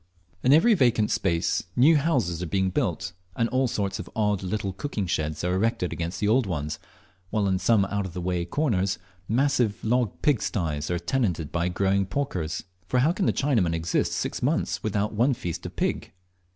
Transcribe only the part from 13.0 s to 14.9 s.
how can the Chinamen exist six months